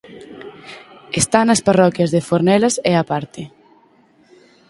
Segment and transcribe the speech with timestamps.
[1.21, 3.41] Está nas parroquias de Fornelas e A Parte.